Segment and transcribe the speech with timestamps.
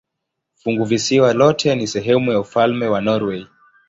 [0.55, 3.47] Funguvisiwa lote ni sehemu ya ufalme wa Norwei.